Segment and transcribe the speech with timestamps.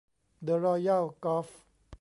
[0.43, 1.47] เดอะรอยัลกอล์ฟ